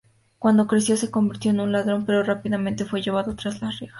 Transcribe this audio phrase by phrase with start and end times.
[0.39, 3.89] Cuando creció se convirtió en un ladrón pero rápidamente fue llevado tras las rejas.